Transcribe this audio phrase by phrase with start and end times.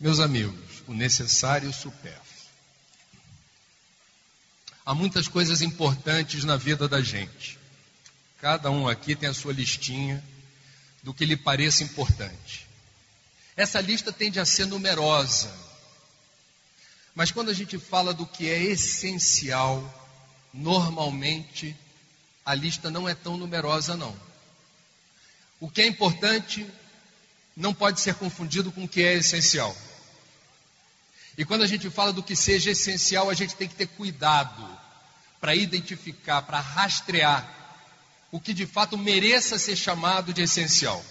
[0.00, 2.24] Meus amigos, o necessário e o supérfluo.
[4.86, 7.58] Há muitas coisas importantes na vida da gente.
[8.40, 10.24] Cada um aqui tem a sua listinha
[11.02, 12.66] do que lhe pareça importante.
[13.54, 15.54] Essa lista tende a ser numerosa.
[17.14, 19.84] Mas quando a gente fala do que é essencial,
[20.50, 21.76] normalmente
[22.42, 24.16] a lista não é tão numerosa, não.
[25.60, 26.66] O que é importante
[27.54, 29.76] não pode ser confundido com o que é essencial.
[31.40, 34.62] E quando a gente fala do que seja essencial, a gente tem que ter cuidado
[35.40, 37.48] para identificar, para rastrear
[38.30, 41.02] o que de fato mereça ser chamado de essencial.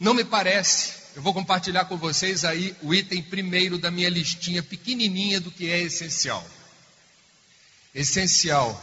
[0.00, 4.62] Não me parece, eu vou compartilhar com vocês aí o item primeiro da minha listinha
[4.62, 6.42] pequenininha do que é essencial.
[7.94, 8.82] Essencial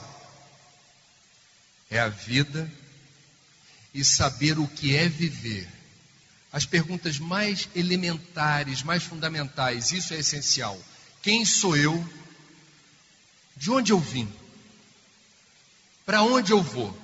[1.90, 2.72] é a vida
[3.96, 5.79] e saber o que é viver.
[6.52, 10.80] As perguntas mais elementares, mais fundamentais, isso é essencial.
[11.22, 12.08] Quem sou eu?
[13.56, 14.32] De onde eu vim?
[16.06, 16.98] Para onde eu vou?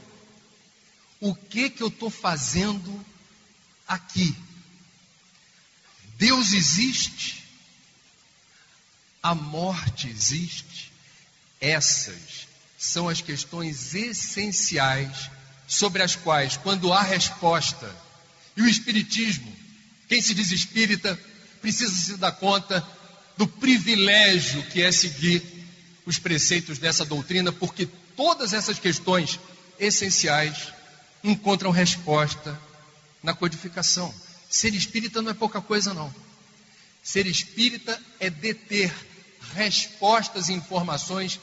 [1.19, 3.05] O que que eu estou fazendo
[3.87, 4.35] aqui?
[6.17, 7.43] Deus existe?
[9.21, 10.91] A morte existe?
[11.59, 15.29] Essas são as questões essenciais
[15.67, 18.04] sobre as quais, quando há resposta,
[18.55, 19.51] e o Espiritismo,
[20.07, 21.19] quem se diz espírita,
[21.61, 22.85] precisa se dar conta
[23.37, 25.41] do privilégio que é seguir
[26.05, 29.39] os preceitos dessa doutrina, porque todas essas questões
[29.79, 30.73] essenciais
[31.23, 32.57] encontram resposta
[33.21, 34.13] na codificação.
[34.49, 36.13] Ser espírita não é pouca coisa, não.
[37.03, 38.93] Ser espírita é deter
[39.55, 41.39] respostas e informações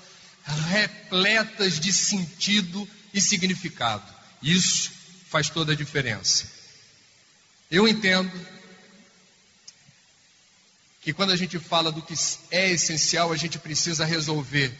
[0.70, 4.04] repletas de sentido e significado.
[4.42, 4.90] Isso
[5.28, 6.61] faz toda a diferença.
[7.72, 8.30] Eu entendo
[11.00, 12.12] que quando a gente fala do que
[12.50, 14.70] é essencial, a gente precisa resolver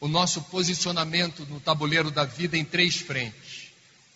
[0.00, 3.64] o nosso posicionamento no tabuleiro da vida em três frentes.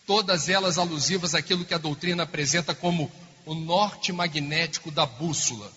[0.06, 3.12] Todas elas alusivas àquilo que a doutrina apresenta como
[3.45, 5.71] o norte magnético da bússola.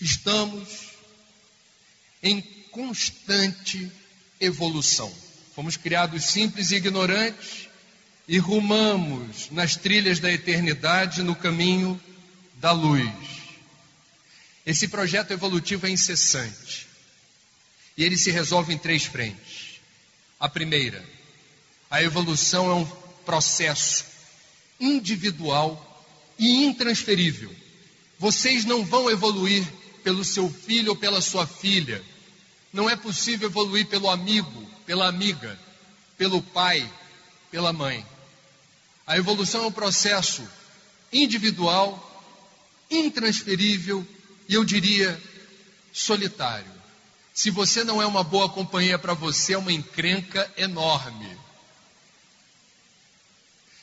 [0.00, 0.90] Estamos
[2.20, 2.42] em
[2.72, 3.88] constante
[4.40, 5.14] evolução.
[5.54, 7.63] Fomos criados simples e ignorantes
[8.26, 12.00] e rumamos nas trilhas da eternidade no caminho
[12.56, 13.10] da luz.
[14.64, 16.86] Esse projeto evolutivo é incessante.
[17.96, 19.80] E ele se resolve em três frentes.
[20.40, 21.04] A primeira,
[21.90, 22.84] a evolução é um
[23.24, 24.04] processo
[24.80, 26.04] individual
[26.38, 27.54] e intransferível.
[28.18, 29.64] Vocês não vão evoluir
[30.02, 32.02] pelo seu filho ou pela sua filha.
[32.72, 35.58] Não é possível evoluir pelo amigo, pela amiga,
[36.18, 36.90] pelo pai,
[37.50, 38.04] pela mãe.
[39.06, 40.46] A evolução é um processo
[41.12, 42.10] individual
[42.90, 44.06] intransferível
[44.48, 45.20] e eu diria
[45.92, 46.72] solitário.
[47.32, 51.36] Se você não é uma boa companhia para você, é uma encrenca enorme.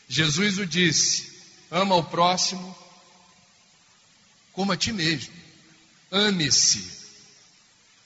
[0.07, 1.31] Jesus o disse:
[1.69, 2.75] ama o próximo
[4.53, 5.33] como a ti mesmo.
[6.11, 6.99] Ame-se.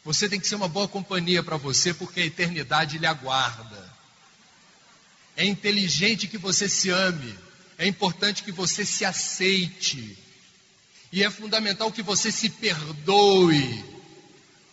[0.03, 3.84] Você tem que ser uma boa companhia para você, porque a eternidade lhe aguarda.
[5.35, 7.37] É inteligente que você se ame.
[7.77, 10.17] É importante que você se aceite.
[11.11, 13.85] E é fundamental que você se perdoe,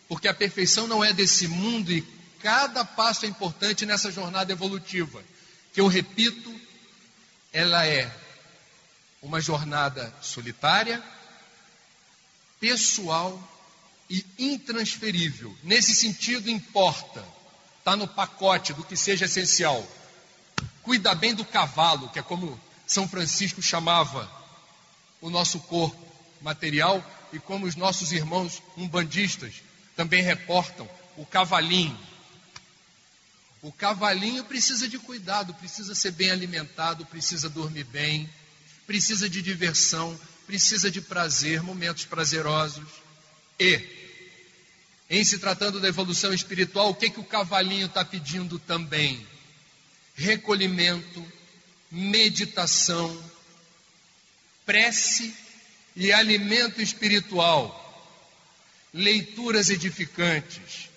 [0.09, 2.05] porque a perfeição não é desse mundo e
[2.41, 5.23] cada passo é importante nessa jornada evolutiva,
[5.73, 6.53] que eu repito,
[7.53, 8.13] ela é
[9.23, 11.01] uma jornada solitária,
[12.59, 13.41] pessoal
[14.11, 15.57] e intransferível.
[15.63, 17.25] Nesse sentido, importa,
[17.79, 19.87] está no pacote do que seja essencial.
[20.83, 24.31] Cuida bem do cavalo, que é como São Francisco chamava
[25.21, 25.97] o nosso corpo
[26.41, 29.55] material e como os nossos irmãos umbandistas
[29.97, 31.99] também reportam, o cavalinho.
[33.63, 38.29] O cavalinho precisa de cuidado, precisa ser bem alimentado, precisa dormir bem,
[38.87, 42.89] precisa de diversão, precisa de prazer, momentos prazerosos.
[43.61, 43.81] E,
[45.09, 49.25] em se tratando da evolução espiritual, o que, que o cavalinho está pedindo também?
[50.23, 51.27] Recolhimento,
[51.91, 53.21] meditação,
[54.65, 55.35] prece
[55.97, 57.67] e alimento espiritual,
[58.95, 60.89] leituras edificantes,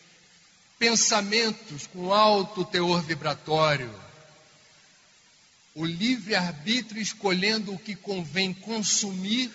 [0.77, 3.91] pensamentos com alto teor vibratório,
[5.73, 9.51] o livre-arbítrio escolhendo o que convém consumir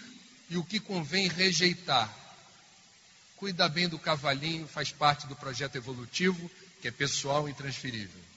[0.50, 2.12] e o que convém rejeitar.
[3.36, 6.50] Cuida bem do cavalinho, faz parte do projeto evolutivo,
[6.82, 8.29] que é pessoal e intransferível.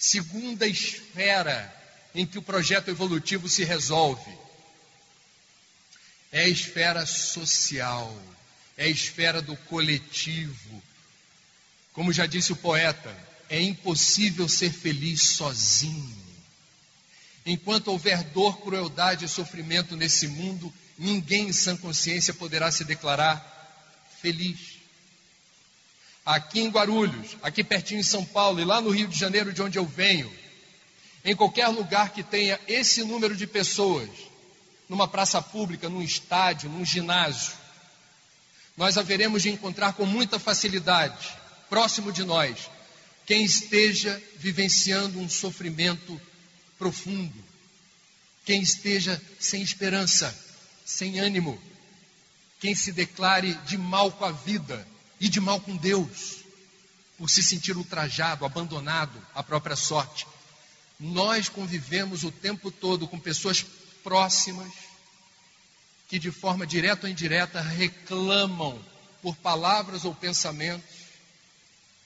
[0.00, 1.70] Segunda esfera
[2.14, 4.32] em que o projeto evolutivo se resolve
[6.32, 8.18] é a esfera social,
[8.78, 10.82] é a esfera do coletivo.
[11.92, 13.14] Como já disse o poeta,
[13.50, 16.18] é impossível ser feliz sozinho.
[17.44, 24.08] Enquanto houver dor, crueldade e sofrimento nesse mundo, ninguém em sã consciência poderá se declarar
[24.22, 24.69] feliz.
[26.30, 29.60] Aqui em Guarulhos, aqui pertinho em São Paulo e lá no Rio de Janeiro, de
[29.60, 30.32] onde eu venho,
[31.24, 34.08] em qualquer lugar que tenha esse número de pessoas,
[34.88, 37.52] numa praça pública, num estádio, num ginásio,
[38.76, 41.36] nós haveremos de encontrar com muita facilidade,
[41.68, 42.70] próximo de nós,
[43.26, 46.20] quem esteja vivenciando um sofrimento
[46.78, 47.44] profundo,
[48.44, 50.32] quem esteja sem esperança,
[50.84, 51.60] sem ânimo,
[52.60, 54.86] quem se declare de mal com a vida
[55.20, 56.38] e de mal com Deus,
[57.18, 60.26] por se sentir ultrajado, abandonado à própria sorte.
[60.98, 63.62] Nós convivemos o tempo todo com pessoas
[64.02, 64.72] próximas
[66.08, 68.82] que, de forma direta ou indireta, reclamam
[69.22, 71.00] por palavras ou pensamentos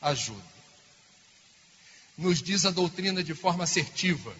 [0.02, 0.54] ajuda.
[2.18, 4.34] Nos diz a doutrina de forma assertiva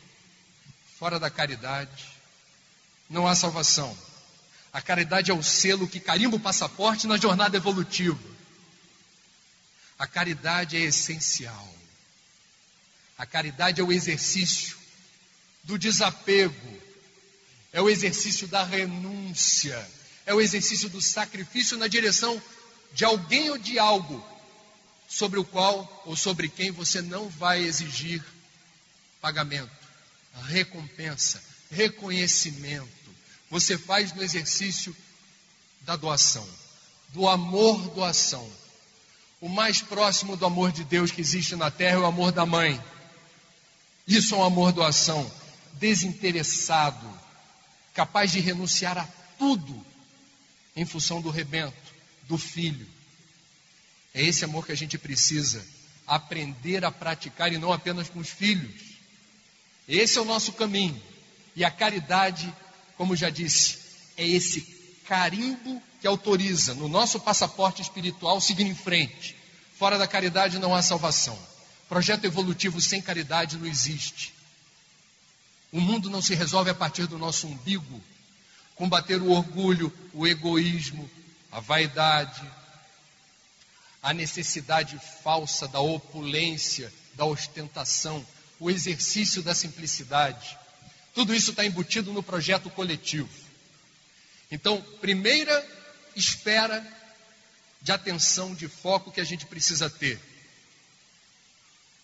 [0.99, 2.06] fora da caridade,
[3.11, 3.97] não há salvação.
[4.73, 8.34] A caridade é o selo que carimba o passaporte na jornada evolutiva.
[9.99, 11.75] A caridade é essencial.
[13.17, 14.76] A caridade é o exercício
[15.62, 16.82] do desapego,
[17.73, 19.88] é o exercício da renúncia,
[20.26, 22.43] é o exercício do sacrifício na direção
[22.93, 24.25] de alguém ou de algo
[25.08, 28.23] sobre o qual ou sobre quem você não vai exigir
[29.20, 29.85] pagamento
[30.43, 32.88] recompensa, reconhecimento.
[33.50, 34.94] Você faz no exercício
[35.82, 36.49] da doação,
[37.11, 38.50] do amor doação.
[39.44, 42.46] O mais próximo do amor de Deus que existe na terra é o amor da
[42.46, 42.82] mãe.
[44.08, 45.31] Isso é um amor doação,
[45.75, 47.06] desinteressado,
[47.93, 49.06] capaz de renunciar a
[49.38, 49.85] tudo
[50.75, 51.76] em função do rebento,
[52.23, 52.87] do filho.
[54.14, 55.62] É esse amor que a gente precisa
[56.06, 58.96] aprender a praticar e não apenas com os filhos.
[59.87, 60.99] Esse é o nosso caminho.
[61.55, 62.50] E a caridade,
[62.96, 63.79] como já disse,
[64.17, 64.62] é esse
[65.06, 69.37] carimbo que autoriza no nosso passaporte espiritual seguir em frente.
[69.79, 71.39] Fora da caridade não há salvação.
[71.89, 74.33] Projeto evolutivo sem caridade não existe.
[75.73, 78.03] O mundo não se resolve a partir do nosso umbigo.
[78.75, 81.09] Combater o orgulho, o egoísmo,
[81.51, 82.43] a vaidade,
[84.03, 88.25] a necessidade falsa da opulência, da ostentação,
[88.59, 90.59] o exercício da simplicidade.
[91.15, 93.44] Tudo isso está embutido no projeto coletivo.
[94.55, 95.53] Então, primeira
[96.15, 96.81] esfera
[97.83, 100.21] de atenção, de foco que a gente precisa ter: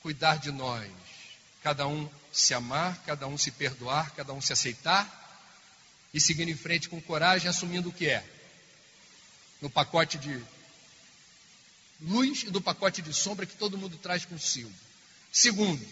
[0.02, 0.90] cuidar de nós.
[1.62, 5.08] Cada um se amar, cada um se perdoar, cada um se aceitar
[6.12, 8.26] e seguir em frente com coragem, assumindo o que é.
[9.62, 10.42] No pacote de
[12.00, 14.72] luz e do pacote de sombra que todo mundo traz consigo.
[15.32, 15.86] Segundo,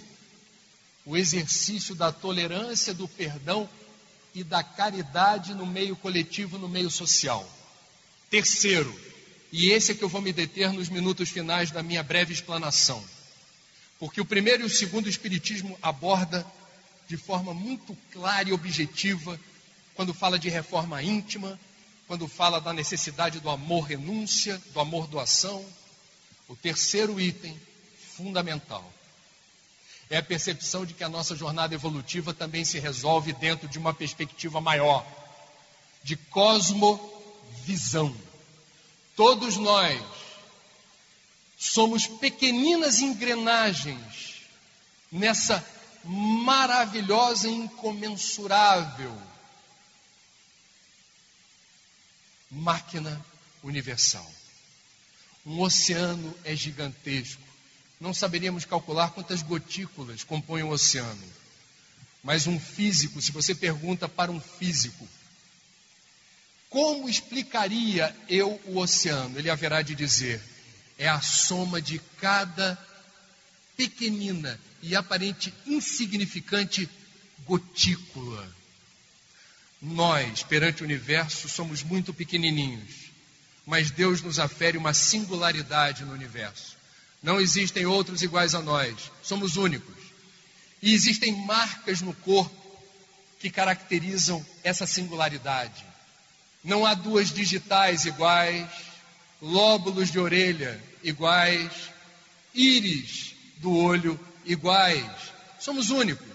[1.06, 3.70] o exercício da tolerância, do perdão
[4.38, 7.44] e da caridade no meio coletivo, no meio social.
[8.30, 8.94] Terceiro,
[9.50, 13.04] e esse é que eu vou me deter nos minutos finais da minha breve explanação,
[13.98, 16.46] porque o primeiro e o segundo Espiritismo aborda
[17.08, 19.40] de forma muito clara e objetiva
[19.94, 21.58] quando fala de reforma íntima,
[22.06, 25.64] quando fala da necessidade do amor renúncia, do amor doação.
[26.46, 27.58] O terceiro item
[28.16, 28.88] fundamental
[30.10, 33.92] é a percepção de que a nossa jornada evolutiva também se resolve dentro de uma
[33.92, 35.06] perspectiva maior,
[36.02, 37.08] de cosmovisão.
[39.14, 40.00] Todos nós
[41.58, 44.42] somos pequeninas engrenagens
[45.10, 45.64] nessa
[46.04, 49.14] maravilhosa e incomensurável
[52.50, 53.22] máquina
[53.62, 54.26] universal.
[55.44, 57.47] Um oceano é gigantesco
[58.00, 61.24] não saberíamos calcular quantas gotículas compõem o oceano.
[62.22, 65.08] Mas um físico, se você pergunta para um físico,
[66.68, 69.38] como explicaria eu o oceano?
[69.38, 70.42] Ele haverá de dizer:
[70.98, 72.78] é a soma de cada
[73.76, 76.88] pequenina e aparente insignificante
[77.46, 78.56] gotícula.
[79.80, 83.10] Nós, perante o universo, somos muito pequenininhos,
[83.64, 86.77] mas Deus nos afere uma singularidade no universo.
[87.22, 89.10] Não existem outros iguais a nós.
[89.22, 89.96] Somos únicos.
[90.80, 92.56] E existem marcas no corpo
[93.40, 95.84] que caracterizam essa singularidade.
[96.62, 98.68] Não há duas digitais iguais,
[99.40, 101.72] lóbulos de orelha iguais,
[102.54, 105.10] íris do olho iguais.
[105.60, 106.26] Somos únicos.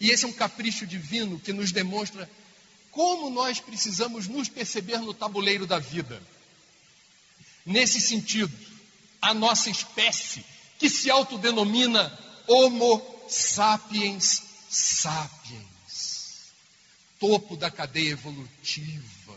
[0.00, 2.28] E esse é um capricho divino que nos demonstra
[2.90, 6.22] como nós precisamos nos perceber no tabuleiro da vida.
[7.64, 8.56] Nesse sentido,
[9.26, 10.44] a nossa espécie,
[10.78, 12.16] que se autodenomina
[12.46, 16.52] Homo sapiens sapiens,
[17.18, 19.36] topo da cadeia evolutiva,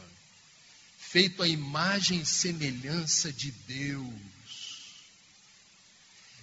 [0.98, 4.14] feito à imagem e semelhança de Deus,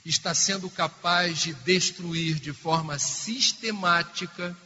[0.04, 4.56] está sendo capaz de destruir de forma sistemática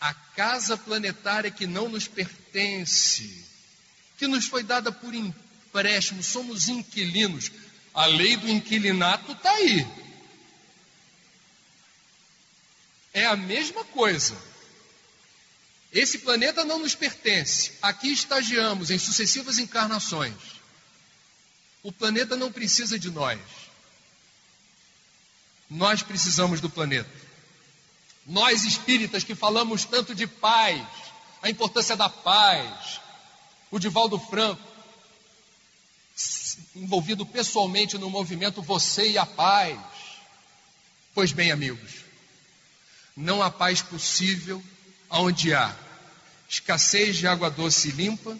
[0.00, 3.44] a casa planetária que não nos pertence,
[4.18, 5.14] que nos foi dada por
[5.74, 7.50] empréstimo, somos inquilinos.
[7.92, 9.86] A lei do inquilinato está aí.
[13.12, 14.36] É a mesma coisa.
[15.92, 17.72] Esse planeta não nos pertence.
[17.82, 20.34] Aqui estagiamos em sucessivas encarnações.
[21.82, 23.40] O planeta não precisa de nós.
[25.68, 27.10] Nós precisamos do planeta.
[28.26, 30.82] Nós espíritas que falamos tanto de paz,
[31.42, 33.00] a importância da paz,
[33.70, 34.73] o Divaldo Franco,
[36.74, 39.78] envolvido pessoalmente no movimento Você e a Paz.
[41.14, 42.04] Pois bem, amigos,
[43.16, 44.62] não há paz possível
[45.08, 45.74] onde há
[46.48, 48.36] escassez de água doce e limpa,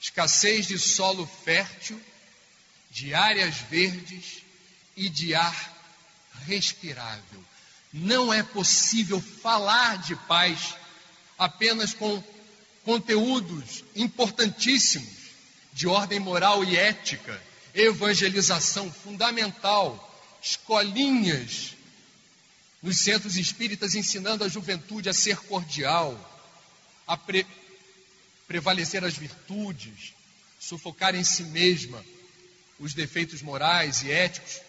[0.00, 2.00] escassez de solo fértil,
[2.90, 4.42] de áreas verdes
[4.96, 5.72] e de ar
[6.46, 7.44] respirável.
[7.92, 10.74] Não é possível falar de paz
[11.38, 12.22] apenas com
[12.84, 15.21] conteúdos importantíssimos
[15.72, 17.40] de ordem moral e ética,
[17.74, 20.08] evangelização fundamental,
[20.42, 21.74] escolinhas
[22.82, 26.18] nos centros espíritas ensinando a juventude a ser cordial,
[27.06, 27.46] a pre
[28.46, 30.12] prevalecer as virtudes,
[30.60, 32.04] sufocar em si mesma
[32.78, 34.60] os defeitos morais e éticos.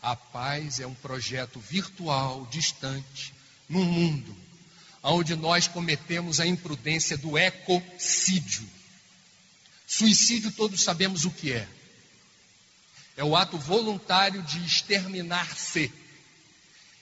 [0.00, 3.34] A paz é um projeto virtual, distante,
[3.68, 4.36] num mundo
[5.02, 8.68] onde nós cometemos a imprudência do ecocídio.
[9.92, 11.68] Suicídio todos sabemos o que é.
[13.14, 15.92] É o ato voluntário de exterminar-se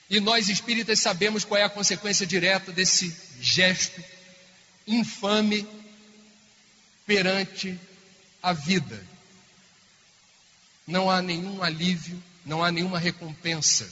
[0.09, 4.03] e nós espíritas sabemos qual é a consequência direta desse gesto
[4.85, 5.65] infame
[7.07, 7.79] perante
[8.43, 9.01] a vida.
[10.85, 13.89] Não há nenhum alívio, não há nenhuma recompensa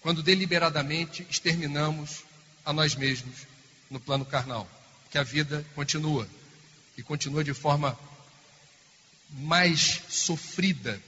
[0.00, 2.22] quando deliberadamente exterminamos
[2.64, 3.48] a nós mesmos
[3.90, 4.70] no plano carnal.
[5.10, 6.28] Que a vida continua
[6.96, 7.98] e continua de forma
[9.30, 11.00] mais sofrida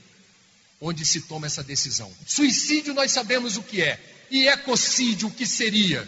[0.81, 2.11] onde se toma essa decisão.
[2.25, 3.99] Suicídio nós sabemos o que é.
[4.31, 6.07] E ecocídio, o que seria?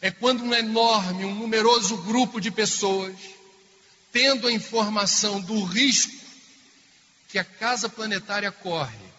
[0.00, 3.14] É quando um enorme, um numeroso grupo de pessoas,
[4.10, 6.12] tendo a informação do risco
[7.28, 9.12] que a casa planetária corre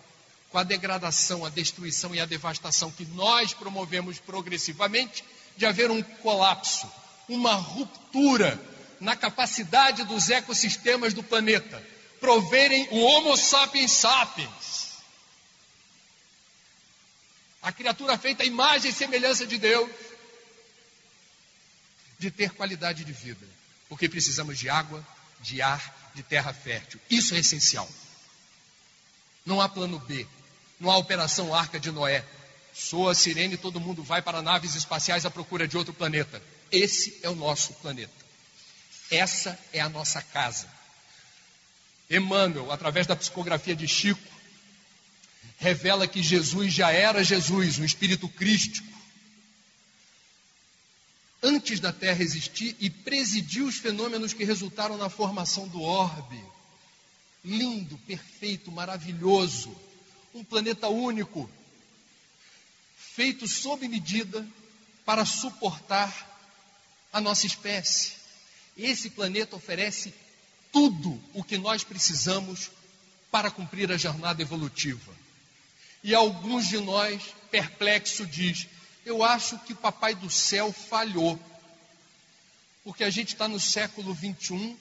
[0.50, 5.24] com a degradação, a destruição e a devastação que nós promovemos progressivamente,
[5.56, 6.88] de haver um colapso,
[7.30, 8.60] uma ruptura
[9.00, 11.82] na capacidade dos ecossistemas do planeta
[12.20, 14.84] proverem o Homo sapiens sapiens
[17.64, 19.90] a criatura feita à imagem e semelhança de Deus,
[22.20, 23.48] de ter qualidade de vida.
[23.88, 25.06] Porque precisamos de água,
[25.40, 27.00] de ar, de terra fértil.
[27.10, 27.90] Isso é essencial.
[29.46, 30.28] Não há plano B.
[30.78, 32.26] Não há operação Arca de Noé.
[32.74, 36.44] Soa a sirene e todo mundo vai para naves espaciais à procura de outro planeta.
[36.70, 38.23] Esse é o nosso planeta.
[39.14, 40.68] Essa é a nossa casa.
[42.10, 44.34] Emmanuel, através da psicografia de Chico,
[45.60, 48.92] revela que Jesus já era Jesus, um espírito crístico,
[51.44, 56.44] antes da Terra existir e presidiu os fenômenos que resultaram na formação do orbe.
[57.46, 59.80] Lindo, perfeito, maravilhoso,
[60.34, 61.48] um planeta único,
[62.98, 64.44] feito sob medida
[65.06, 66.12] para suportar
[67.12, 68.23] a nossa espécie.
[68.78, 70.14] Esse planeta oferece
[70.72, 72.72] tudo o que nós precisamos
[73.32, 75.14] para cumprir a jornada evolutiva.
[76.04, 78.68] E alguns de nós, perplexo, diz:
[79.06, 81.40] Eu acho que o Papai do Céu falhou.
[82.84, 84.78] Porque a gente está no século 21,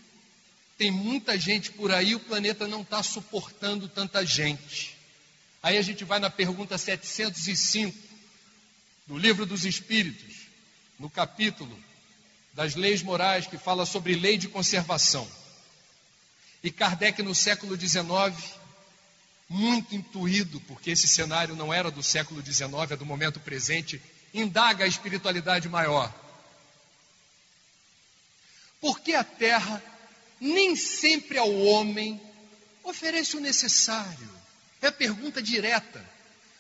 [0.77, 4.97] tem muita gente por aí, o planeta não está suportando tanta gente.
[5.63, 7.97] Aí a gente vai na pergunta 705
[9.07, 10.35] do Livro dos Espíritos,
[10.99, 11.79] no capítulo
[12.53, 15.29] das leis morais, que fala sobre lei de conservação.
[16.63, 18.07] E Kardec, no século XIX,
[19.49, 24.01] muito intuído, porque esse cenário não era do século XIX, é do momento presente,
[24.33, 26.13] indaga a espiritualidade maior.
[28.81, 29.83] Porque a terra
[30.41, 32.21] nem sempre ao homem
[32.83, 34.31] oferece o necessário?
[34.81, 36.05] É a pergunta direta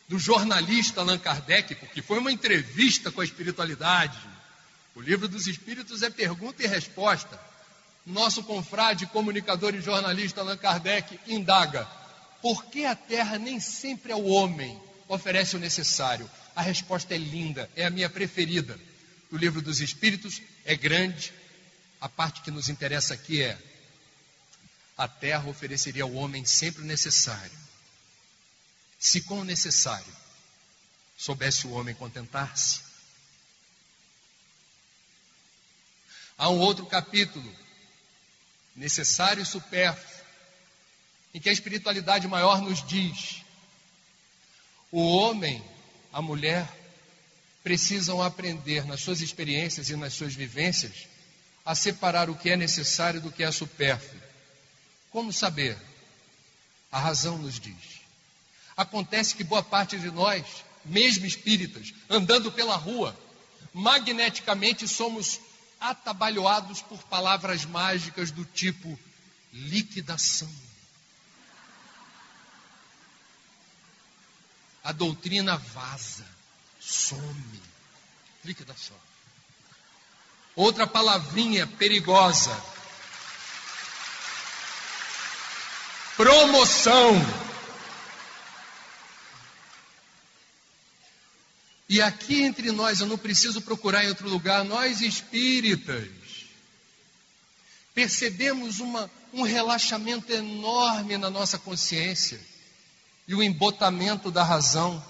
[0.09, 4.19] do jornalista Allan Kardec, porque foi uma entrevista com a espiritualidade.
[4.95, 7.41] O livro dos Espíritos é pergunta e resposta.
[8.05, 11.85] Nosso confrade, comunicador e jornalista Allan Kardec indaga:
[12.43, 16.29] por que a terra nem sempre ao homem oferece o necessário?
[16.55, 18.79] A resposta é linda, é a minha preferida.
[19.31, 21.33] O livro dos Espíritos é grande.
[22.01, 23.57] A parte que nos interessa aqui é:
[24.99, 27.57] a terra ofereceria ao homem sempre o necessário.
[28.99, 30.13] Se com o necessário
[31.17, 32.92] soubesse o homem contentar-se.
[36.37, 37.51] Há um outro capítulo,
[38.75, 40.23] necessário e supérfluo,
[41.35, 43.43] em que a espiritualidade maior nos diz:
[44.91, 45.63] o homem,
[46.13, 46.69] a mulher,
[47.63, 51.07] precisam aprender nas suas experiências e nas suas vivências
[51.65, 54.21] a separar o que é necessário do que é supérfluo.
[55.11, 55.79] Como saber?
[56.91, 58.03] A razão nos diz.
[58.77, 60.45] Acontece que boa parte de nós,
[60.85, 63.17] mesmo espíritas, andando pela rua,
[63.73, 65.41] magneticamente somos
[65.83, 68.99] atabalhoados por palavras mágicas do tipo
[69.53, 70.51] liquidação.
[74.85, 76.27] A doutrina vaza,
[76.81, 77.63] some.
[78.45, 78.97] Liquidação.
[80.57, 82.55] Outra palavrinha perigosa.
[86.17, 87.15] Promoção.
[91.93, 96.09] E aqui entre nós, eu não preciso procurar em outro lugar, nós espíritas,
[97.93, 102.41] percebemos uma, um relaxamento enorme na nossa consciência
[103.29, 105.05] e o embotamento da razão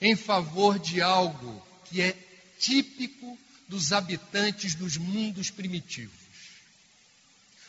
[0.00, 2.16] em favor de algo que é
[2.58, 6.18] típico dos habitantes dos mundos primitivos.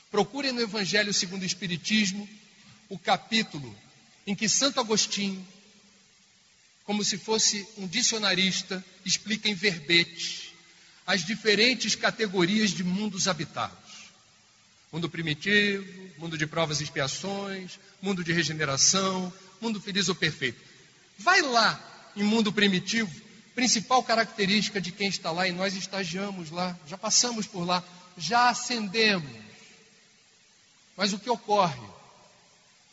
[0.10, 2.28] Procure no Evangelho segundo o Espiritismo
[2.90, 3.78] o capítulo
[4.26, 5.48] em que Santo Agostinho,
[6.86, 10.54] como se fosse um dicionarista, explica em verbete
[11.06, 13.78] as diferentes categorias de mundos habitados.
[14.92, 15.86] Mundo primitivo,
[16.18, 20.62] mundo de provas e expiações, mundo de regeneração, mundo feliz ou perfeito.
[21.18, 23.12] Vai lá em mundo primitivo,
[23.56, 27.84] principal característica de quem está lá, e nós estagiamos lá, já passamos por lá,
[28.18, 29.32] já ascendemos.
[30.96, 31.88] Mas o que ocorre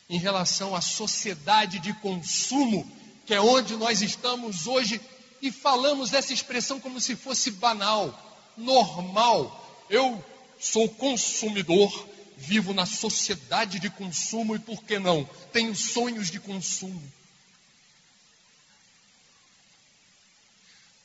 [0.09, 2.89] em relação à sociedade de consumo,
[3.31, 4.99] que é onde nós estamos hoje,
[5.41, 9.85] e falamos essa expressão como se fosse banal, normal.
[9.89, 10.21] Eu
[10.59, 15.23] sou consumidor, vivo na sociedade de consumo e por que não?
[15.53, 17.01] Tenho sonhos de consumo.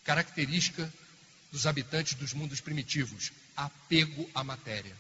[0.03, 0.93] Característica
[1.53, 4.97] dos habitantes dos mundos primitivos: apego à matéria.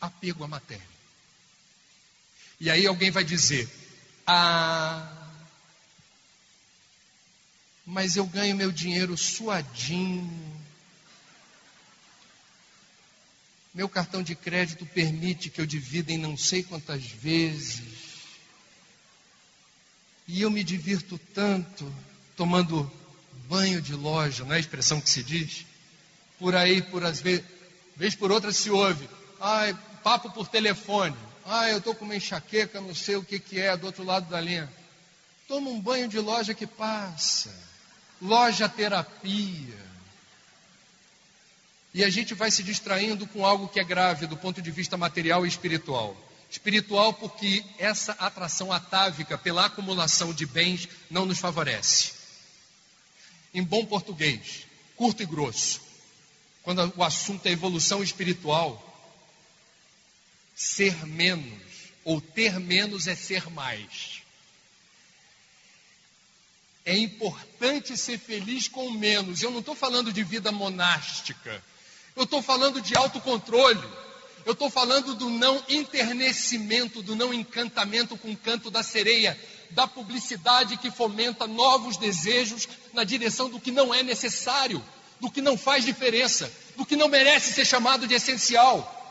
[0.00, 0.86] Apego à matéria.
[2.60, 3.68] E aí alguém vai dizer:
[4.26, 5.22] Ah,
[7.84, 10.62] mas eu ganho meu dinheiro suadinho.
[13.74, 17.82] Meu cartão de crédito permite que eu divida em não sei quantas vezes.
[20.28, 21.92] E eu me divirto tanto
[22.36, 22.90] tomando
[23.48, 25.66] banho de loja, não é a expressão que se diz?
[26.38, 27.44] Por aí, por às vezes,
[27.96, 29.08] vez por outra se ouve,
[29.40, 33.60] ai, papo por telefone, ai, eu estou com uma enxaqueca, não sei o que, que
[33.60, 34.70] é, do outro lado da linha.
[35.48, 37.54] Toma um banho de loja que passa,
[38.20, 39.82] loja terapia.
[41.94, 44.96] E a gente vai se distraindo com algo que é grave do ponto de vista
[44.96, 46.16] material e espiritual.
[46.50, 52.22] Espiritual porque essa atração atávica pela acumulação de bens não nos favorece
[53.54, 55.80] em bom português, curto e grosso,
[56.62, 58.91] quando o assunto é evolução espiritual,
[60.62, 61.60] ser menos
[62.04, 64.22] ou ter menos é ser mais.
[66.84, 69.42] É importante ser feliz com menos.
[69.42, 71.62] Eu não estou falando de vida monástica.
[72.14, 73.82] Eu estou falando de autocontrole.
[74.44, 79.38] Eu estou falando do não enternecimento, do não encantamento com o canto da sereia,
[79.70, 84.82] da publicidade que fomenta novos desejos na direção do que não é necessário,
[85.20, 89.01] do que não faz diferença, do que não merece ser chamado de essencial.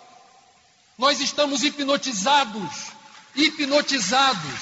[1.02, 2.92] Nós estamos hipnotizados,
[3.36, 4.60] hipnotizados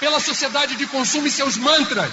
[0.00, 2.12] pela sociedade de consumo e seus mantras.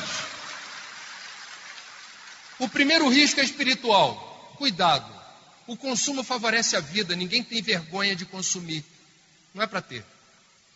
[2.59, 4.53] O primeiro risco é espiritual.
[4.59, 5.11] Cuidado.
[5.65, 8.85] O consumo favorece a vida, ninguém tem vergonha de consumir.
[9.55, 10.05] Não é para ter.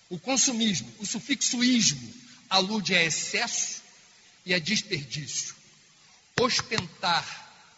[0.09, 2.11] O consumismo, o sufixo ismo,
[2.49, 3.79] alude a excesso
[4.43, 5.53] e a desperdício.
[6.39, 7.23] Ostentar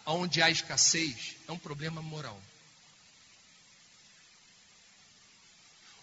[0.05, 2.41] onde há escassez é um problema moral.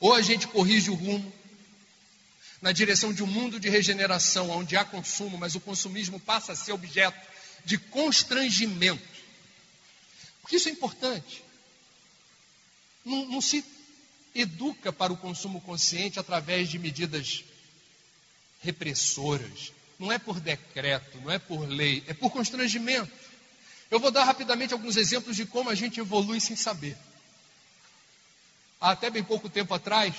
[0.01, 1.33] Ou a gente corrige o rumo
[2.61, 6.57] na direção de um mundo de regeneração, onde há consumo, mas o consumismo passa a
[6.57, 7.21] ser objeto
[7.65, 9.03] de constrangimento.
[10.41, 11.45] Porque isso é importante.
[13.05, 13.65] Não, não se
[14.35, 17.45] educa para o consumo consciente através de medidas
[18.63, 19.73] repressoras.
[19.99, 23.13] Não é por decreto, não é por lei, é por constrangimento.
[23.91, 26.97] Eu vou dar rapidamente alguns exemplos de como a gente evolui sem saber.
[28.81, 30.15] Até bem pouco tempo atrás,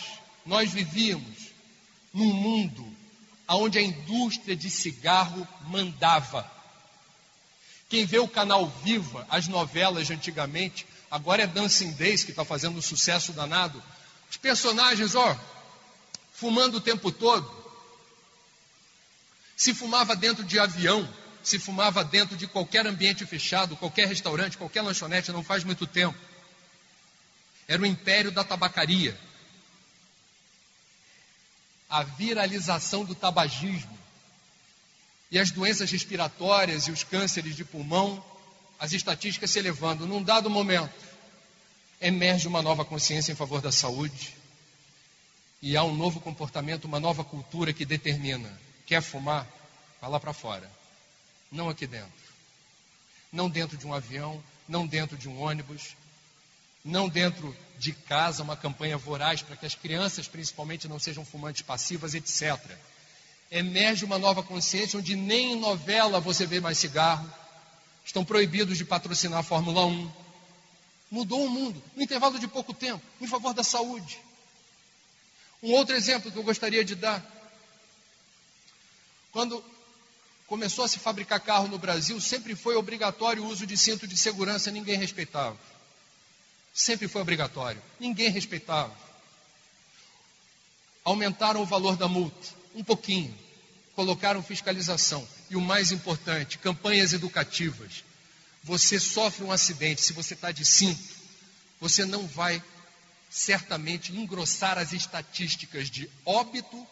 [0.46, 1.52] nós vivíamos
[2.14, 2.86] num mundo
[3.48, 6.50] onde a indústria de cigarro mandava.
[7.90, 12.46] Quem vê o canal Viva, as novelas de antigamente, agora é Dancing Days que está
[12.46, 13.82] fazendo um sucesso danado.
[14.30, 15.38] Os personagens, ó,
[16.34, 17.60] fumando o tempo todo.
[19.58, 21.08] Se fumava dentro de avião,
[21.44, 26.18] se fumava dentro de qualquer ambiente fechado, qualquer restaurante, qualquer lanchonete, não faz muito tempo.
[27.72, 29.18] Era o império da tabacaria.
[31.90, 33.98] A viralização do tabagismo.
[35.32, 38.22] E as doenças respiratórias e os cânceres de pulmão,
[38.78, 40.06] as estatísticas se elevando.
[40.06, 40.94] Num dado momento,
[42.02, 44.36] emerge uma nova consciência em favor da saúde.
[45.62, 48.52] E há um novo comportamento, uma nova cultura que determina:
[48.86, 49.48] quer fumar?
[50.02, 50.70] Vai lá para fora.
[51.50, 52.12] Não aqui dentro.
[53.32, 55.96] Não dentro de um avião, não dentro de um ônibus,
[56.84, 61.62] não dentro de casa, uma campanha voraz para que as crianças, principalmente, não sejam fumantes
[61.62, 62.60] passivas, etc.
[63.50, 67.30] Emerge uma nova consciência onde nem em novela você vê mais cigarro,
[68.06, 70.12] estão proibidos de patrocinar a Fórmula 1.
[71.10, 74.20] Mudou o mundo, no intervalo de pouco tempo, em favor da saúde.
[75.62, 77.24] Um outro exemplo que eu gostaria de dar.
[79.32, 79.64] Quando
[80.48, 84.18] começou a se fabricar carro no Brasil, sempre foi obrigatório o uso de cinto de
[84.18, 85.58] segurança, ninguém respeitava.
[86.74, 87.82] Sempre foi obrigatório.
[88.00, 88.96] Ninguém respeitava.
[91.04, 93.36] Aumentaram o valor da multa, um pouquinho.
[93.96, 95.28] Colocaram fiscalização.
[95.50, 98.04] E o mais importante, campanhas educativas.
[98.64, 101.16] Você sofre um acidente, se você está de cinto,
[101.80, 102.64] você não vai
[103.30, 106.88] certamente engrossar as estatísticas de óbito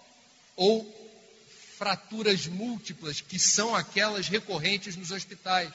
[0.55, 0.99] ou
[1.77, 5.71] fraturas múltiplas, que são aquelas recorrentes nos hospitais.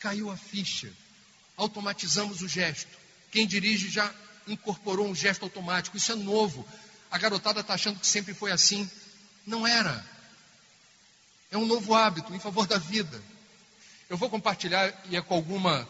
[0.00, 0.92] Caiu a ficha
[1.56, 2.90] automatizamos o gesto.
[3.30, 4.12] Quem dirige já
[4.46, 5.96] incorporou um gesto automático.
[5.96, 6.66] Isso é novo.
[7.10, 8.88] A garotada está achando que sempre foi assim.
[9.46, 10.04] Não era.
[11.50, 13.20] É um novo hábito em favor da vida.
[14.08, 15.88] Eu vou compartilhar, e é com alguma,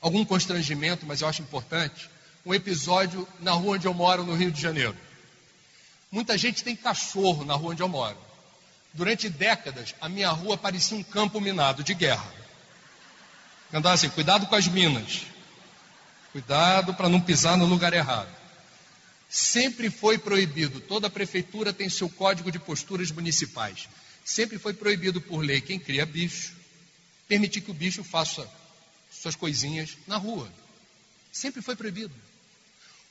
[0.00, 2.08] algum constrangimento, mas eu acho importante,
[2.44, 4.96] um episódio na rua onde eu moro, no Rio de Janeiro.
[6.10, 8.16] Muita gente tem cachorro na rua onde eu moro.
[8.94, 12.32] Durante décadas, a minha rua parecia um campo minado de guerra.
[13.70, 15.26] Cantar assim, cuidado com as minas.
[16.32, 18.28] Cuidado para não pisar no lugar errado.
[19.28, 23.88] Sempre foi proibido, toda prefeitura tem seu código de posturas municipais.
[24.24, 26.54] Sempre foi proibido por lei quem cria bicho,
[27.26, 28.48] permitir que o bicho faça
[29.10, 30.50] suas coisinhas na rua.
[31.30, 32.14] Sempre foi proibido.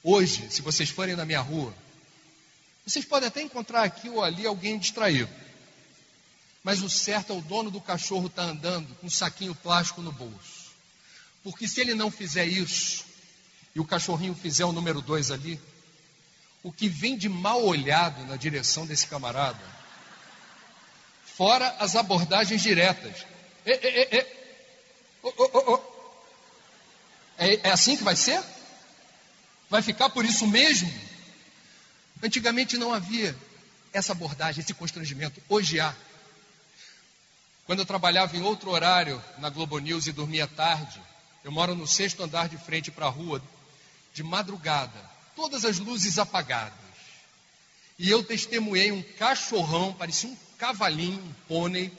[0.04, 1.74] Hoje, se vocês forem na minha rua,
[2.86, 5.30] vocês podem até encontrar aqui ou ali alguém distraído.
[6.64, 10.02] Mas o certo é o dono do cachorro estar tá andando com um saquinho plástico
[10.02, 10.68] no bolso.
[11.44, 13.06] Porque se ele não fizer isso,
[13.74, 15.60] e o cachorrinho fizer o número dois ali,
[16.64, 19.64] o que vem de mal olhado na direção desse camarada,
[21.38, 23.26] fora as abordagens diretas.
[23.66, 24.38] É, é, é,
[25.22, 25.82] oh, oh, oh.
[27.38, 28.44] é, assim que vai ser?
[29.70, 30.92] Vai ficar por isso mesmo?
[32.24, 33.36] Antigamente não havia
[33.94, 35.42] essa abordagem, esse constrangimento.
[35.48, 35.94] Hoje há.
[37.68, 41.02] Quando eu trabalhava em outro horário na Globo News e dormia tarde,
[41.44, 43.44] eu moro no sexto andar de frente para a rua,
[44.14, 44.98] de madrugada,
[45.36, 46.80] todas as luzes apagadas.
[48.00, 51.92] E eu testemunhei um cachorrão, parecia um cavalinho, um pônei,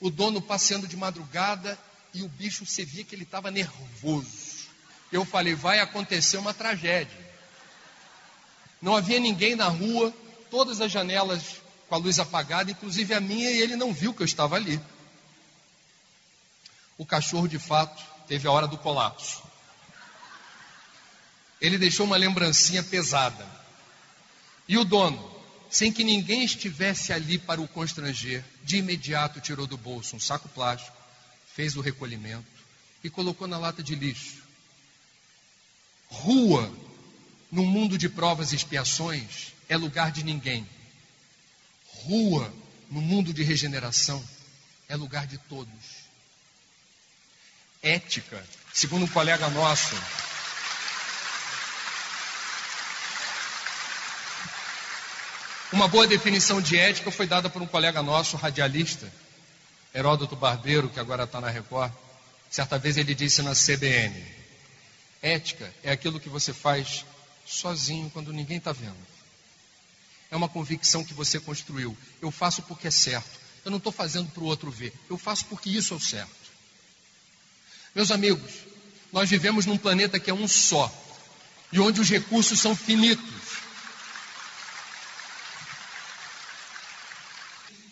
[0.00, 1.78] o dono passeando de madrugada
[2.12, 4.66] e o bicho você via que ele estava nervoso.
[5.12, 7.24] Eu falei, vai acontecer uma tragédia.
[8.82, 10.12] Não havia ninguém na rua,
[10.50, 14.22] todas as janelas com a luz apagada, inclusive a minha, e ele não viu que
[14.22, 14.80] eu estava ali.
[16.98, 19.42] O cachorro, de fato, teve a hora do colapso.
[21.60, 23.46] Ele deixou uma lembrancinha pesada.
[24.68, 25.34] E o dono,
[25.70, 30.48] sem que ninguém estivesse ali para o constranger, de imediato tirou do bolso um saco
[30.48, 30.96] plástico,
[31.54, 32.46] fez o recolhimento
[33.04, 34.42] e colocou na lata de lixo.
[36.08, 36.72] Rua,
[37.50, 40.66] no mundo de provas e expiações, é lugar de ninguém
[42.06, 42.52] rua,
[42.88, 44.22] no mundo de regeneração,
[44.88, 46.06] é lugar de todos.
[47.82, 49.94] Ética, segundo um colega nosso,
[55.72, 59.12] uma boa definição de ética foi dada por um colega nosso, radialista,
[59.92, 61.92] Heródoto Barbeiro, que agora está na Record,
[62.50, 64.24] certa vez ele disse na CBN:
[65.20, 67.04] Ética é aquilo que você faz
[67.44, 69.15] sozinho quando ninguém está vendo.
[70.36, 71.96] É uma convicção que você construiu.
[72.20, 73.40] Eu faço porque é certo.
[73.64, 74.92] Eu não estou fazendo para o outro ver.
[75.08, 76.30] Eu faço porque isso é o certo.
[77.94, 78.52] Meus amigos,
[79.10, 80.92] nós vivemos num planeta que é um só
[81.72, 83.24] e onde os recursos são finitos.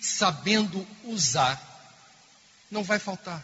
[0.03, 1.59] Sabendo usar,
[2.71, 3.43] não vai faltar.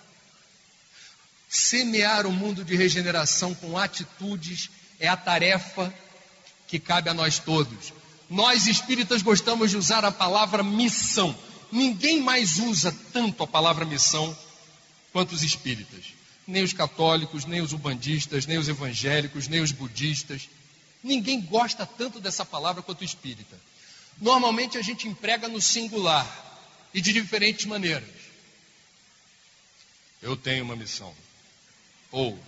[1.49, 5.91] Semear o mundo de regeneração com atitudes é a tarefa
[6.69, 7.95] que cabe a nós todos.
[8.31, 11.37] Nós espíritas gostamos de usar a palavra missão.
[11.71, 14.37] Ninguém mais usa tanto a palavra missão
[15.13, 20.49] quanto os espíritas nem os católicos, nem os ubandistas, nem os evangélicos, nem os budistas.
[21.03, 23.59] Ninguém gosta tanto dessa palavra quanto o espírita.
[24.21, 26.27] Normalmente a gente emprega no singular
[26.93, 28.09] e de diferentes maneiras.
[30.21, 31.15] Eu tenho uma missão.
[32.11, 32.39] Ou,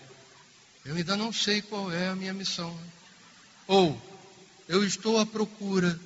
[0.85, 2.77] eu ainda não sei qual é a minha missão.
[3.67, 4.01] Ou,
[4.73, 6.01] eu estou à procura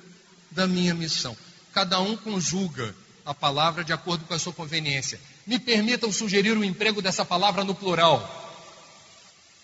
[0.50, 1.36] da minha missão.
[1.72, 2.92] Cada um conjuga
[3.24, 5.20] a palavra de acordo com a sua conveniência.
[5.46, 8.18] Me permitam sugerir o emprego dessa palavra no plural.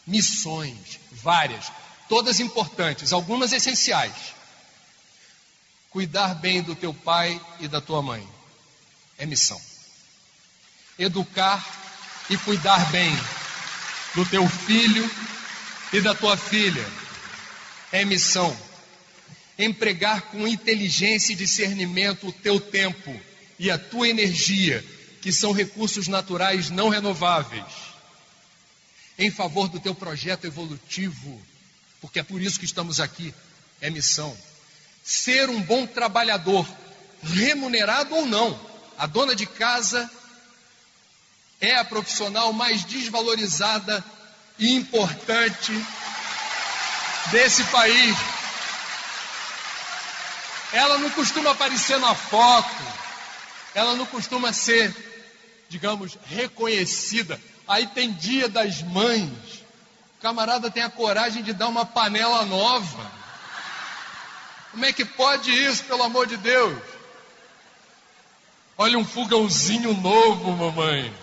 [0.07, 1.73] Missões, várias,
[2.09, 4.15] todas importantes, algumas essenciais.
[5.91, 8.25] Cuidar bem do teu pai e da tua mãe
[9.19, 9.61] é missão.
[10.97, 11.67] Educar
[12.31, 13.11] e cuidar bem
[14.15, 15.11] do teu filho
[15.93, 16.89] e da tua filha
[17.91, 18.57] é missão.
[19.63, 23.19] Empregar com inteligência e discernimento o teu tempo
[23.59, 24.85] e a tua energia,
[25.21, 27.65] que são recursos naturais não renováveis,
[29.17, 31.41] em favor do teu projeto evolutivo,
[32.01, 33.33] porque é por isso que estamos aqui,
[33.81, 34.37] é missão.
[35.05, 36.67] Ser um bom trabalhador,
[37.23, 38.59] remunerado ou não,
[38.99, 40.11] a dona de casa
[41.61, 44.05] é a profissional mais desvalorizada
[44.59, 45.73] e importante
[47.31, 48.17] desse país.
[50.73, 52.83] Ela não costuma aparecer na foto,
[53.75, 54.95] ela não costuma ser,
[55.69, 57.39] digamos, reconhecida.
[57.69, 59.31] Aí tem dia das mães,
[60.17, 63.13] o camarada tem a coragem de dar uma panela nova.
[64.71, 66.83] Como é que pode isso, pelo amor de Deus?
[68.79, 71.15] Olha um fogãozinho novo, mamãe.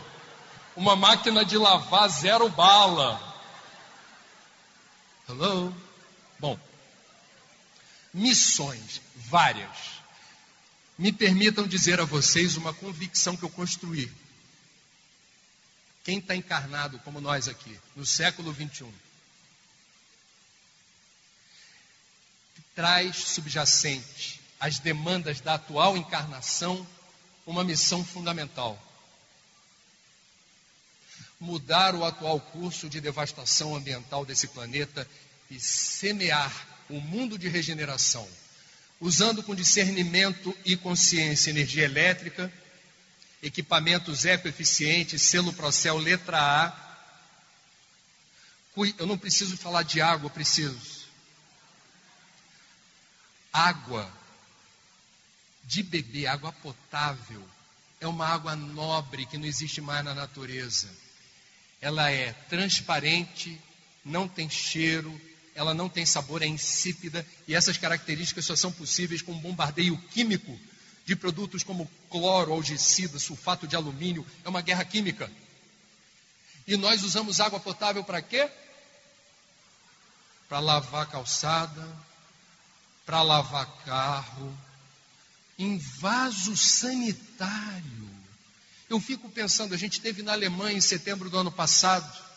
[0.76, 3.20] Uma máquina de lavar zero bala.
[5.28, 5.76] Hello?
[6.40, 6.58] Bom,
[8.14, 10.00] missões várias.
[10.98, 14.12] Me permitam dizer a vocês uma convicção que eu construí.
[16.04, 18.92] Quem está encarnado como nós aqui, no século 21,
[22.76, 26.86] traz subjacente às demandas da atual encarnação
[27.46, 28.82] uma missão fundamental:
[31.40, 35.08] mudar o atual curso de devastação ambiental desse planeta
[35.50, 36.52] e semear
[36.90, 38.28] o mundo de regeneração
[39.00, 42.52] usando com discernimento e consciência energia elétrica,
[43.42, 46.90] equipamentos ecoeficientes, selo Procel letra A.
[48.98, 51.00] Eu não preciso falar de água, eu preciso.
[53.52, 54.12] Água
[55.64, 57.48] de beber, água potável,
[58.02, 60.90] é uma água nobre que não existe mais na natureza.
[61.80, 63.60] Ela é transparente,
[64.04, 65.20] não tem cheiro,
[65.60, 69.98] ela não tem sabor, é insípida, e essas características só são possíveis com um bombardeio
[70.10, 70.58] químico
[71.06, 75.30] de produtos como cloro, algicida, sulfato de alumínio, é uma guerra química.
[76.66, 78.50] E nós usamos água potável para quê?
[80.48, 81.86] Para lavar calçada,
[83.06, 84.58] para lavar carro,
[85.58, 88.10] em vaso sanitário.
[88.90, 92.29] Eu fico pensando, a gente esteve na Alemanha em setembro do ano passado,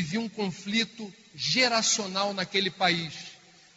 [0.00, 3.14] vi um conflito geracional naquele país.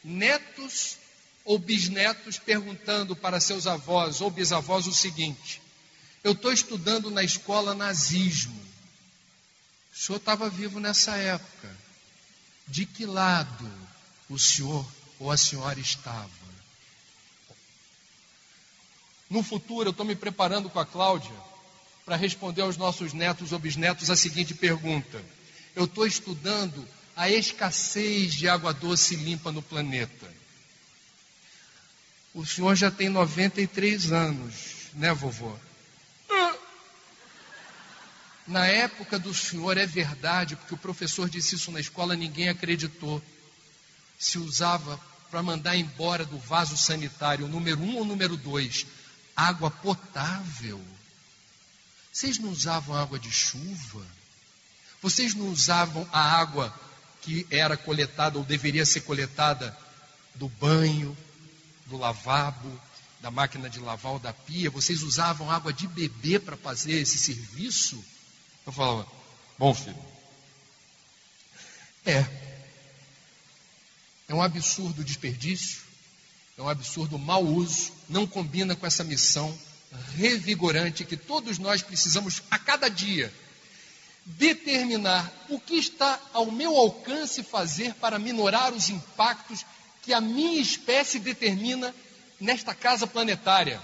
[0.03, 0.97] Netos
[1.45, 5.61] ou bisnetos perguntando para seus avós ou bisavós o seguinte:
[6.23, 8.59] Eu estou estudando na escola nazismo.
[9.93, 11.75] O senhor estava vivo nessa época.
[12.67, 13.71] De que lado
[14.29, 14.85] o senhor
[15.19, 16.47] ou a senhora estava?
[19.29, 21.35] No futuro, eu estou me preparando com a Cláudia
[22.05, 25.23] para responder aos nossos netos ou bisnetos a seguinte pergunta
[25.77, 30.27] eu estou estudando a escassez de água doce limpa no planeta.
[32.33, 34.55] O senhor já tem 93 anos,
[34.95, 35.55] né, vovó?
[38.47, 43.21] Na época do senhor é verdade, porque o professor disse isso na escola, ninguém acreditou.
[44.17, 48.87] Se usava para mandar embora do vaso sanitário, número um ou número dois,
[49.35, 50.83] água potável.
[52.11, 54.16] Vocês não usavam água de chuva?
[55.01, 56.73] Vocês não usavam a água
[57.21, 59.77] que era coletada ou deveria ser coletada
[60.35, 61.15] do banho,
[61.85, 62.81] do lavabo,
[63.21, 64.69] da máquina de lavar ou da pia?
[64.69, 68.03] Vocês usavam água de bebê para fazer esse serviço?
[68.65, 69.07] Eu falava,
[69.57, 69.97] bom filho,
[72.05, 72.25] é.
[74.29, 75.81] É um absurdo desperdício,
[76.57, 79.57] é um absurdo mau uso, não combina com essa missão
[80.15, 83.33] revigorante que todos nós precisamos a cada dia
[84.27, 89.65] determinar o que está ao meu alcance fazer para minorar os impactos
[90.01, 91.95] que a minha espécie determina
[92.39, 93.81] nesta casa planetária.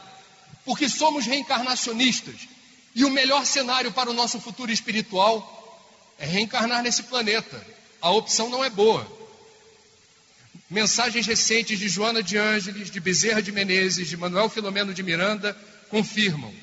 [0.65, 2.47] Porque somos reencarnacionistas
[2.93, 5.49] e o melhor cenário para o nosso futuro espiritual
[6.19, 7.65] é reencarnar nesse planeta.
[8.01, 9.07] A opção não é boa.
[10.69, 15.57] Mensagens recentes de Joana de Ângeles, de Bezerra de Menezes, de Manuel Filomeno de Miranda
[15.89, 16.53] confirmam.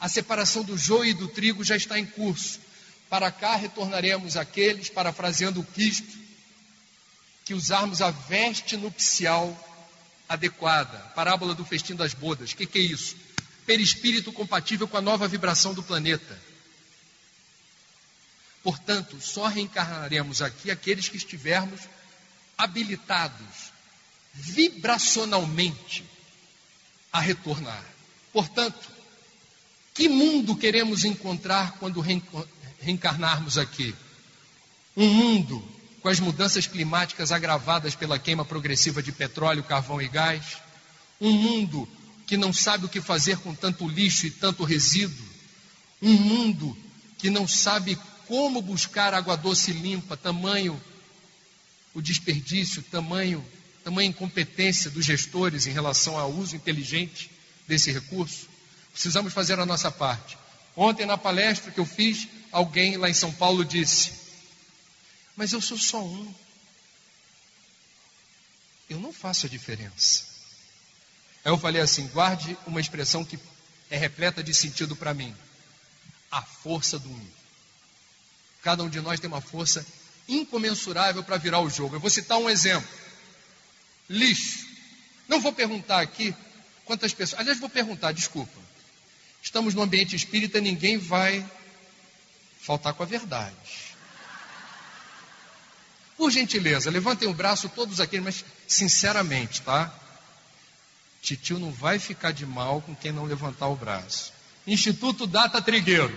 [0.00, 2.67] A separação do joio e do trigo já está em curso.
[3.08, 6.18] Para cá retornaremos aqueles, parafraseando o Cristo,
[7.44, 9.56] que usarmos a veste nupcial
[10.28, 10.98] adequada.
[11.14, 12.52] Parábola do festim das bodas.
[12.52, 13.16] O que, que é isso?
[13.64, 16.38] Perispírito compatível com a nova vibração do planeta.
[18.62, 21.80] Portanto, só reencarnaremos aqui aqueles que estivermos
[22.56, 23.72] habilitados
[24.34, 26.04] vibracionalmente
[27.12, 27.84] a retornar.
[28.32, 28.90] Portanto,
[29.94, 32.00] que mundo queremos encontrar quando
[32.80, 33.94] reencarnarmos aqui?
[34.96, 35.62] Um mundo
[36.00, 40.58] com as mudanças climáticas agravadas pela queima progressiva de petróleo, carvão e gás?
[41.20, 41.88] Um mundo
[42.26, 45.26] que não sabe o que fazer com tanto lixo e tanto resíduo?
[46.00, 46.76] Um mundo
[47.18, 50.80] que não sabe como buscar água doce limpa, tamanho
[51.94, 53.44] o desperdício, tamanho,
[53.82, 57.30] tamanho incompetência dos gestores em relação ao uso inteligente
[57.66, 58.48] desse recurso,
[58.92, 60.38] precisamos fazer a nossa parte.
[60.76, 64.12] Ontem, na palestra que eu fiz, alguém lá em São Paulo disse:
[65.36, 66.34] Mas eu sou só um.
[68.88, 70.24] Eu não faço a diferença.
[71.44, 73.38] Aí eu falei assim: guarde uma expressão que
[73.90, 75.34] é repleta de sentido para mim:
[76.30, 77.26] a força do um.
[78.62, 79.86] Cada um de nós tem uma força
[80.28, 81.96] incomensurável para virar o jogo.
[81.96, 82.88] Eu vou citar um exemplo:
[84.08, 84.66] lixo.
[85.28, 86.34] Não vou perguntar aqui
[86.88, 87.38] Quantas pessoas?
[87.38, 88.58] Aliás, vou perguntar, desculpa.
[89.42, 91.46] Estamos no ambiente espírita, ninguém vai
[92.68, 93.96] faltar com a verdade.
[96.18, 99.90] Por gentileza, levantem o braço todos aqui, mas sinceramente, tá?
[101.22, 104.34] Titio não vai ficar de mal com quem não levantar o braço.
[104.66, 106.14] Instituto Data Trigueiro.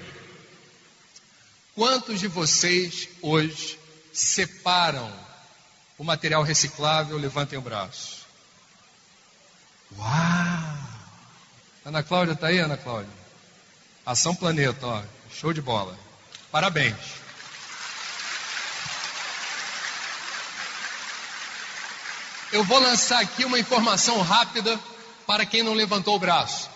[1.73, 3.79] Quantos de vocês hoje
[4.11, 5.09] separam
[5.97, 7.17] o material reciclável?
[7.17, 8.25] Levantem o braço.
[9.97, 10.77] Uau!
[11.85, 13.13] Ana Cláudia está aí, Ana Cláudia?
[14.05, 15.01] Ação Planeta, ó.
[15.31, 16.10] Show de bola.
[16.51, 16.95] Parabéns.
[22.51, 24.77] Eu vou lançar aqui uma informação rápida
[25.25, 26.69] para quem não levantou o braço.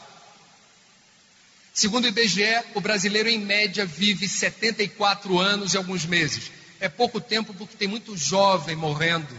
[1.73, 6.49] Segundo o IBGE, o brasileiro em média vive 74 anos e alguns meses.
[6.79, 9.35] É pouco tempo porque tem muito jovem morrendo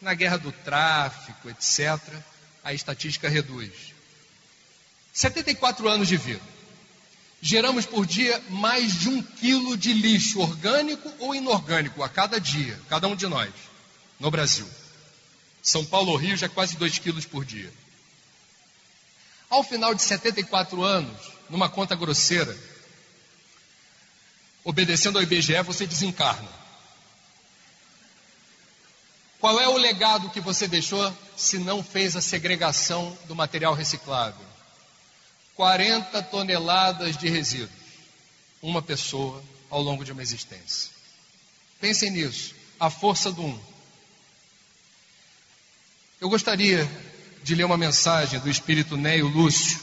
[0.00, 1.98] na guerra do tráfico, etc
[2.64, 3.72] a estatística reduz.
[5.12, 6.51] 74 anos de vida.
[7.44, 12.80] Geramos por dia mais de um quilo de lixo orgânico ou inorgânico a cada dia,
[12.88, 13.52] cada um de nós,
[14.20, 14.68] no Brasil.
[15.60, 17.72] São Paulo Rio já é quase 2 quilos por dia.
[19.50, 22.56] Ao final de 74 anos, numa conta grosseira,
[24.62, 26.48] obedecendo ao IBGE, você desencarna.
[29.40, 34.51] Qual é o legado que você deixou se não fez a segregação do material reciclável?
[35.62, 37.70] 40 toneladas de resíduos.
[38.60, 40.90] Uma pessoa ao longo de uma existência.
[41.80, 42.52] Pensem nisso.
[42.80, 43.60] A força do um.
[46.20, 46.90] Eu gostaria
[47.44, 49.78] de ler uma mensagem do espírito Neio Lúcio.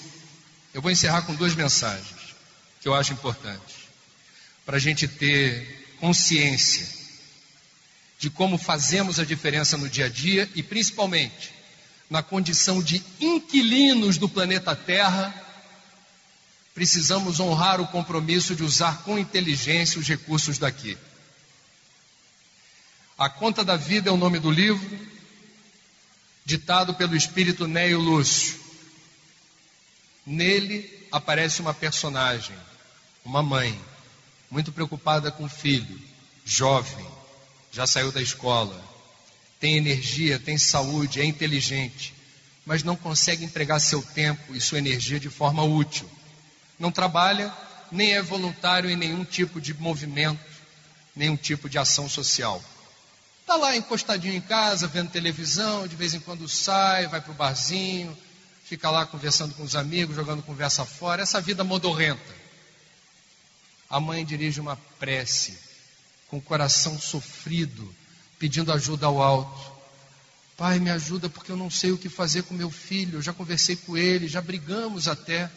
[0.73, 2.35] Eu vou encerrar com duas mensagens
[2.81, 3.77] que eu acho importantes.
[4.65, 6.89] Para a gente ter consciência
[8.19, 11.53] de como fazemos a diferença no dia a dia e principalmente
[12.09, 15.45] na condição de inquilinos do planeta Terra,
[16.79, 20.97] precisamos honrar o compromisso de usar com inteligência os recursos daqui.
[23.17, 24.97] A Conta da Vida é o nome do livro,
[26.45, 28.57] ditado pelo espírito Neio Lúcio.
[30.25, 32.55] Nele aparece uma personagem,
[33.25, 33.77] uma mãe,
[34.49, 35.99] muito preocupada com o filho,
[36.45, 37.05] jovem,
[37.73, 38.81] já saiu da escola,
[39.59, 42.13] tem energia, tem saúde, é inteligente,
[42.65, 46.09] mas não consegue empregar seu tempo e sua energia de forma útil.
[46.79, 47.53] Não trabalha,
[47.91, 50.39] nem é voluntário em nenhum tipo de movimento,
[51.15, 52.63] nenhum tipo de ação social.
[53.41, 57.35] Está lá encostadinho em casa, vendo televisão, de vez em quando sai, vai para o
[57.35, 58.17] barzinho,
[58.63, 62.39] fica lá conversando com os amigos, jogando conversa fora, essa vida modorrenta.
[63.89, 65.57] A mãe dirige uma prece,
[66.27, 67.93] com o coração sofrido,
[68.37, 69.79] pedindo ajuda ao alto.
[70.55, 73.17] Pai, me ajuda porque eu não sei o que fazer com meu filho.
[73.17, 75.49] Eu já conversei com ele, já brigamos até.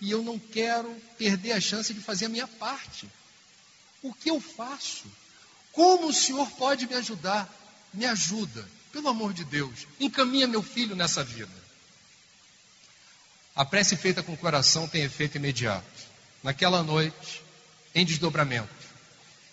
[0.00, 3.08] E eu não quero perder a chance de fazer a minha parte.
[4.02, 5.06] O que eu faço?
[5.72, 7.52] Como o Senhor pode me ajudar?
[7.92, 9.86] Me ajuda, pelo amor de Deus.
[9.98, 11.52] Encaminha meu filho nessa vida.
[13.56, 15.84] A prece feita com o coração tem efeito imediato.
[16.42, 17.42] Naquela noite,
[17.92, 18.68] em desdobramento,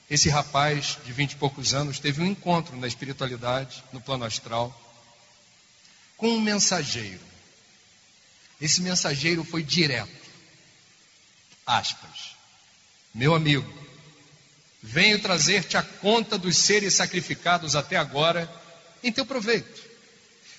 [0.10, 4.80] esse rapaz de vinte e poucos anos teve um encontro na espiritualidade, no plano astral,
[6.18, 7.20] com um mensageiro.
[8.62, 10.24] Esse mensageiro foi direto.
[11.66, 12.36] Aspas.
[13.13, 13.68] Meu amigo,
[14.84, 18.49] venho trazer-te a conta dos seres sacrificados até agora
[19.03, 19.82] em teu proveito.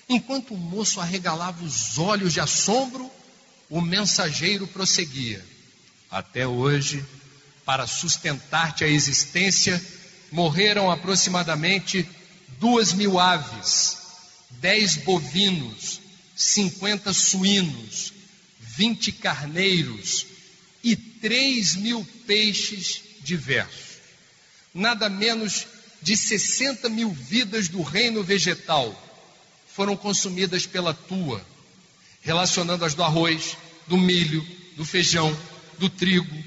[0.09, 3.09] Enquanto o moço arregalava os olhos de assombro,
[3.69, 5.43] o mensageiro prosseguia.
[6.09, 7.05] Até hoje,
[7.65, 9.81] para sustentar-te a existência,
[10.31, 12.09] morreram aproximadamente
[12.59, 13.97] duas mil aves,
[14.51, 16.01] dez bovinos,
[16.35, 18.13] cinquenta suínos,
[18.59, 20.36] vinte carneiros
[20.83, 23.87] e três mil peixes diversos
[24.77, 25.65] nada menos
[26.01, 28.95] de 60 mil vidas do reino vegetal
[29.73, 31.45] foram consumidas pela tua,
[32.21, 33.57] relacionando as do arroz,
[33.87, 35.35] do milho, do feijão,
[35.79, 36.43] do trigo,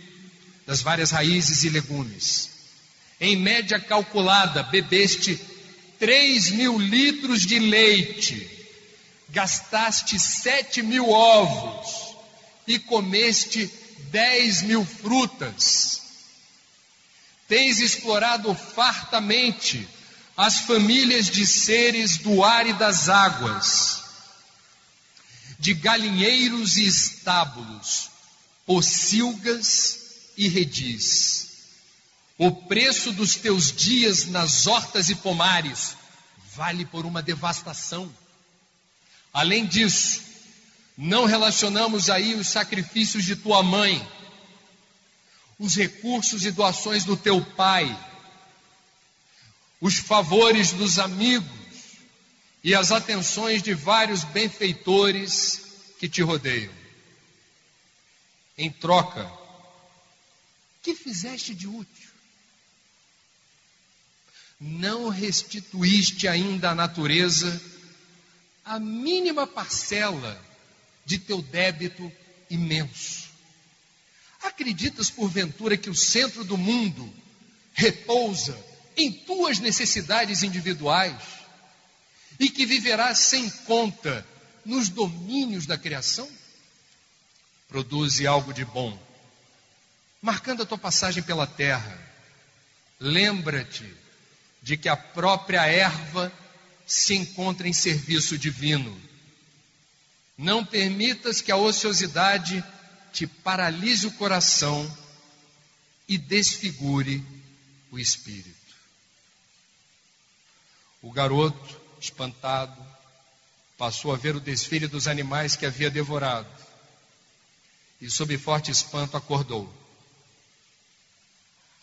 [0.67, 2.51] das várias raízes e legumes.
[3.21, 5.39] Em média calculada, bebeste
[5.99, 8.49] 3 mil litros de leite,
[9.29, 12.17] gastaste 7 mil ovos
[12.67, 13.71] e comeste
[14.11, 16.01] 10 mil frutas
[17.51, 19.89] Tens explorado fartamente
[20.37, 24.05] as famílias de seres do ar e das águas,
[25.59, 28.09] de galinheiros e estábulos,
[28.65, 29.99] pocilgas
[30.37, 31.49] e redis.
[32.39, 35.97] O preço dos teus dias nas hortas e pomares
[36.55, 38.15] vale por uma devastação.
[39.33, 40.23] Além disso,
[41.01, 44.07] não relacionamos aí os sacrifícios de tua mãe
[45.61, 47.95] os recursos e doações do teu pai,
[49.79, 51.51] os favores dos amigos
[52.65, 55.61] e as atenções de vários benfeitores
[55.99, 56.73] que te rodeiam.
[58.57, 59.31] Em troca,
[60.83, 62.11] que fizeste de útil?
[64.59, 67.61] Não restituíste ainda à natureza
[68.65, 70.50] a mínima parcela
[71.11, 72.11] de teu débito
[72.49, 73.31] imenso.
[74.41, 77.13] Acreditas porventura que o centro do mundo
[77.75, 78.57] repousa
[78.97, 81.21] em tuas necessidades individuais
[82.39, 84.25] e que viverás sem conta
[84.65, 86.31] nos domínios da criação?
[87.67, 88.97] Produze algo de bom,
[90.23, 91.99] marcando a tua passagem pela terra.
[93.01, 93.93] Lembra-te
[94.63, 96.33] de que a própria erva
[96.87, 99.10] se encontra em serviço divino.
[100.41, 102.65] Não permitas que a ociosidade
[103.13, 104.91] te paralise o coração
[106.09, 107.23] e desfigure
[107.91, 108.57] o espírito.
[111.03, 112.83] O garoto, espantado,
[113.77, 116.49] passou a ver o desfile dos animais que havia devorado
[118.01, 119.71] e, sob forte espanto, acordou.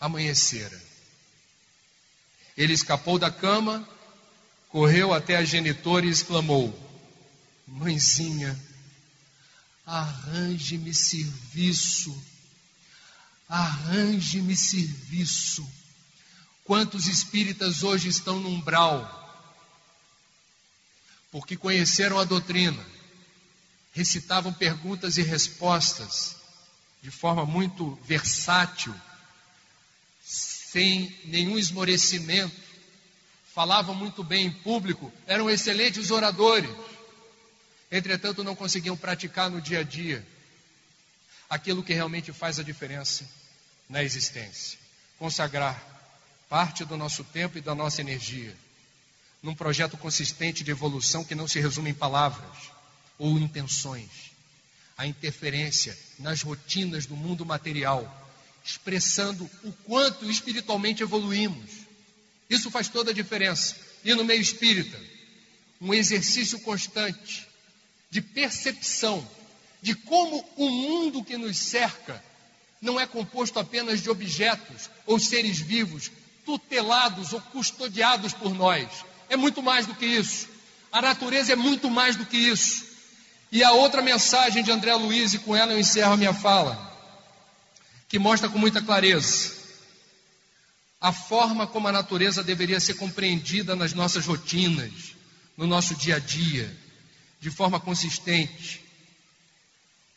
[0.00, 0.82] Amanhecera.
[2.56, 3.88] Ele escapou da cama,
[4.68, 6.87] correu até a genitora e exclamou:
[7.70, 8.58] Mãezinha,
[9.84, 12.24] arranje-me serviço,
[13.48, 15.68] arranje-me serviço.
[16.64, 19.14] Quantos espíritas hoje estão no umbral?
[21.30, 22.84] Porque conheceram a doutrina,
[23.92, 26.36] recitavam perguntas e respostas
[27.02, 28.94] de forma muito versátil,
[30.24, 32.56] sem nenhum esmorecimento,
[33.54, 36.70] falavam muito bem em público, eram excelentes oradores
[37.90, 40.26] Entretanto, não conseguiam praticar no dia a dia
[41.48, 43.28] aquilo que realmente faz a diferença
[43.88, 44.78] na existência.
[45.18, 45.82] Consagrar
[46.48, 48.54] parte do nosso tempo e da nossa energia
[49.42, 52.70] num projeto consistente de evolução que não se resume em palavras
[53.18, 54.32] ou intenções.
[54.96, 58.30] A interferência nas rotinas do mundo material,
[58.64, 61.70] expressando o quanto espiritualmente evoluímos.
[62.50, 63.76] Isso faz toda a diferença.
[64.04, 65.00] E no meio espírita,
[65.80, 67.47] um exercício constante
[68.10, 69.26] de percepção
[69.80, 72.22] de como o mundo que nos cerca
[72.80, 76.10] não é composto apenas de objetos ou seres vivos
[76.44, 78.88] tutelados ou custodiados por nós.
[79.28, 80.48] É muito mais do que isso.
[80.90, 82.86] A natureza é muito mais do que isso.
[83.52, 86.76] E a outra mensagem de André Luiz, e com ela eu encerro a minha fala,
[88.08, 89.58] que mostra com muita clareza
[91.00, 95.14] a forma como a natureza deveria ser compreendida nas nossas rotinas,
[95.56, 96.74] no nosso dia a dia,
[97.40, 98.84] de forma consistente,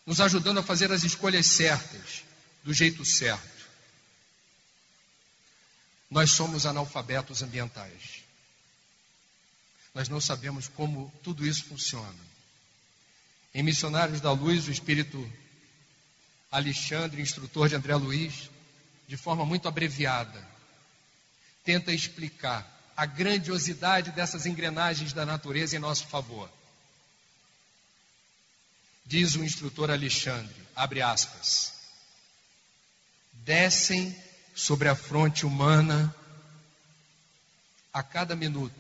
[0.06, 2.24] nos ajudando a fazer as escolhas certas,
[2.64, 3.62] do jeito certo.
[6.10, 8.22] Nós somos analfabetos ambientais.
[9.94, 12.32] Nós não sabemos como tudo isso funciona.
[13.54, 15.32] Em Missionários da Luz, o espírito
[16.52, 18.50] Alexandre, instrutor de André Luiz,
[19.08, 20.48] de forma muito abreviada,
[21.64, 22.66] tenta explicar
[22.96, 26.50] a grandiosidade dessas engrenagens da natureza em nosso favor.
[29.12, 31.74] Diz o instrutor Alexandre, abre aspas,
[33.44, 34.16] descem
[34.56, 36.16] sobre a fronte humana
[37.92, 38.74] a cada minuto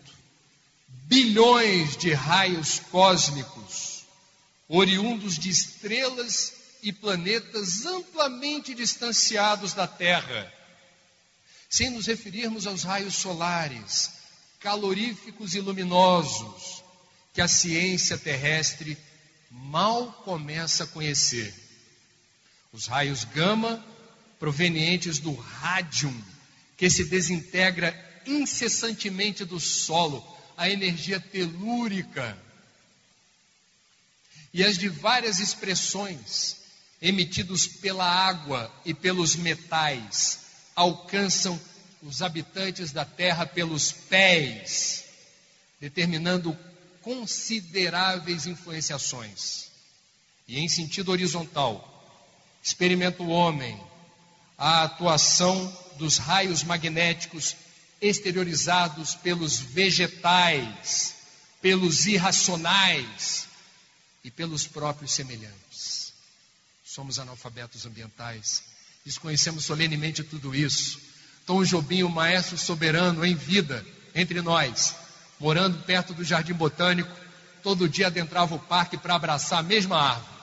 [0.87, 4.05] bilhões de raios cósmicos,
[4.69, 10.49] oriundos de estrelas e planetas amplamente distanciados da Terra.
[11.69, 14.11] Sem nos referirmos aos raios solares,
[14.61, 16.81] caloríficos e luminosos,
[17.33, 18.97] que a ciência terrestre
[19.51, 21.53] mal começa a conhecer.
[22.71, 23.85] Os raios gama,
[24.39, 26.19] provenientes do rádium,
[26.77, 27.93] que se desintegra
[28.25, 30.25] incessantemente do solo,
[30.55, 32.37] a energia telúrica.
[34.53, 36.57] E as de várias expressões
[37.01, 40.39] emitidos pela água e pelos metais,
[40.75, 41.59] alcançam
[42.03, 45.05] os habitantes da terra pelos pés,
[45.79, 46.57] determinando
[47.01, 49.71] consideráveis influenciações.
[50.47, 51.87] E em sentido horizontal,
[52.63, 53.79] experimenta o homem
[54.57, 57.55] a atuação dos raios magnéticos
[58.01, 61.15] exteriorizados pelos vegetais,
[61.61, 63.47] pelos irracionais
[64.23, 66.13] e pelos próprios semelhantes.
[66.83, 68.63] Somos analfabetos ambientais
[69.05, 70.99] Desconhecemos solenemente tudo isso.
[71.45, 74.95] Tom Jobim, o maestro soberano em vida entre nós,
[75.41, 77.11] morando perto do Jardim Botânico,
[77.63, 80.41] todo dia adentrava o parque para abraçar a mesma árvore.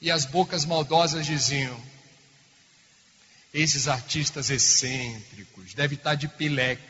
[0.00, 1.80] E as bocas maldosas diziam:
[3.54, 6.82] esses artistas excêntricos devem estar de pileque.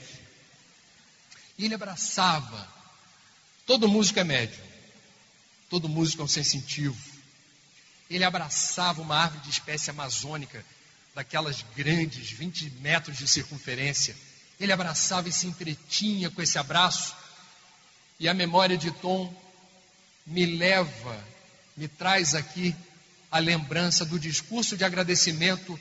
[1.59, 2.73] E ele abraçava.
[3.67, 4.65] Todo músico é médium.
[5.69, 6.97] Todo músico é um sensitivo.
[8.09, 10.65] Ele abraçava uma árvore de espécie amazônica,
[11.15, 14.17] daquelas grandes, 20 metros de circunferência.
[14.59, 17.15] Ele abraçava e se entretinha com esse abraço.
[18.19, 19.33] E a memória de Tom
[20.27, 21.19] me leva,
[21.77, 22.75] me traz aqui
[23.31, 25.79] a lembrança do discurso de agradecimento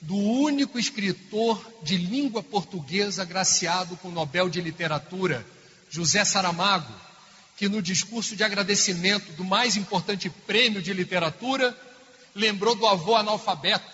[0.00, 5.46] do único escritor de língua portuguesa agraciado com o Nobel de Literatura,
[5.88, 7.06] José Saramago
[7.56, 11.76] que no discurso de agradecimento do mais importante prêmio de literatura,
[12.34, 13.90] lembrou do avô analfabeto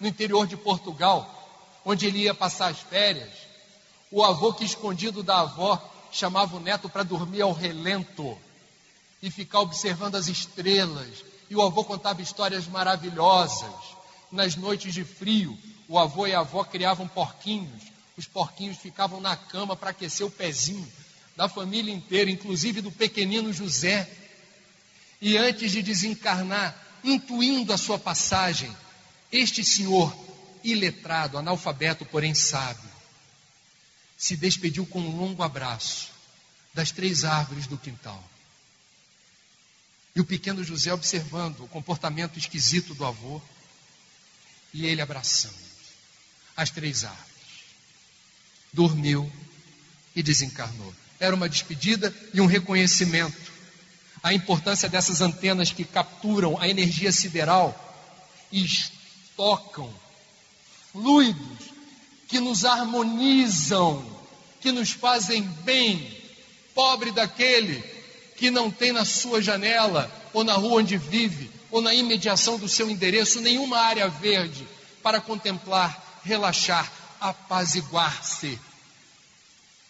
[0.00, 3.30] no interior de Portugal, onde ele ia passar as férias.
[4.12, 5.82] O avô que, escondido da avó,
[6.12, 8.38] chamava o neto para dormir ao relento
[9.22, 11.24] e ficar observando as estrelas.
[11.48, 13.72] E o avô contava histórias maravilhosas.
[14.30, 15.58] Nas noites de frio,
[15.88, 17.84] o avô e a avó criavam porquinhos.
[18.14, 20.86] Os porquinhos ficavam na cama para aquecer o pezinho
[21.34, 24.06] da família inteira, inclusive do pequenino José.
[25.22, 28.70] E antes de desencarnar, intuindo a sua passagem,
[29.30, 30.14] este senhor,
[30.62, 32.91] iletrado, analfabeto, porém sábio,
[34.22, 36.10] se despediu com um longo abraço
[36.72, 38.22] das três árvores do quintal.
[40.14, 43.42] E o pequeno José observando o comportamento esquisito do avô,
[44.72, 45.58] e ele abraçando
[46.56, 47.32] as três árvores.
[48.72, 49.30] Dormiu
[50.14, 53.52] e desencarnou era uma despedida e um reconhecimento.
[54.22, 57.76] A importância dessas antenas que capturam a energia sideral
[58.52, 59.92] e estocam
[60.92, 61.72] fluidos
[62.32, 64.11] que nos harmonizam,
[64.62, 66.22] que nos fazem bem.
[66.74, 67.82] Pobre daquele
[68.36, 72.68] que não tem na sua janela, ou na rua onde vive, ou na imediação do
[72.68, 74.66] seu endereço, nenhuma área verde
[75.02, 76.90] para contemplar, relaxar,
[77.20, 78.58] apaziguar-se.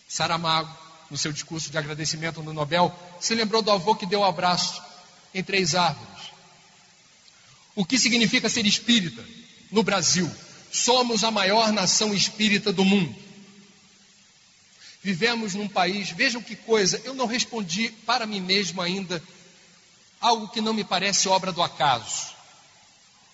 [0.08, 4.22] Saramago no seu discurso de agradecimento no Nobel, se lembrou do avô que deu o
[4.22, 4.82] um abraço
[5.34, 6.32] em três árvores.
[7.74, 9.22] O que significa ser espírita
[9.70, 10.30] no Brasil?
[10.72, 13.14] Somos a maior nação espírita do mundo.
[15.03, 19.20] Vivemos num país, vejam que coisa, eu não respondi para mim mesmo ainda
[20.20, 22.32] algo que não me parece obra do acaso.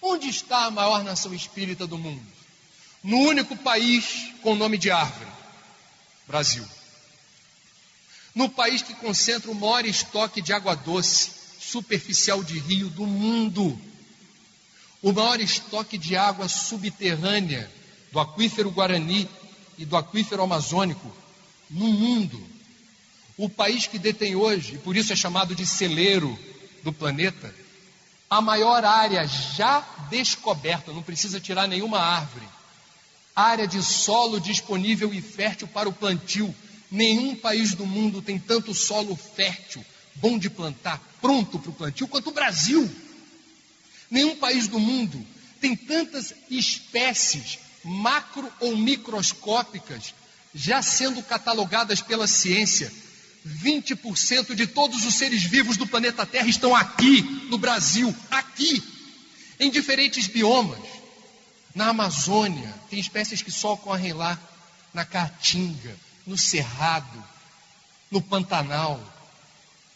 [0.00, 2.24] Onde está a maior nação espírita do mundo?
[3.04, 5.30] No único país com nome de árvore:
[6.26, 6.66] Brasil.
[8.34, 13.78] No país que concentra o maior estoque de água doce superficial de rio do mundo.
[15.02, 17.70] O maior estoque de água subterrânea
[18.10, 19.28] do aquífero Guarani
[19.76, 21.12] e do aquífero amazônico
[21.70, 22.40] no mundo.
[23.36, 26.38] O país que detém hoje, e por isso é chamado de celeiro
[26.82, 27.54] do planeta,
[28.28, 32.46] a maior área já descoberta, não precisa tirar nenhuma árvore,
[33.34, 36.54] área de solo disponível e fértil para o plantio.
[36.90, 39.84] Nenhum país do mundo tem tanto solo fértil,
[40.16, 42.90] bom de plantar, pronto para o plantio, quanto o Brasil.
[44.10, 45.24] Nenhum país do mundo
[45.60, 50.14] tem tantas espécies macro ou microscópicas
[50.54, 52.92] já sendo catalogadas pela ciência
[53.46, 58.82] 20% de todos os seres vivos do planeta Terra estão aqui, no Brasil, aqui,
[59.58, 60.78] em diferentes biomas.
[61.74, 64.38] Na Amazônia, tem espécies que só ocorrem lá,
[64.92, 65.96] na Caatinga,
[66.26, 67.24] no Cerrado,
[68.10, 69.00] no Pantanal,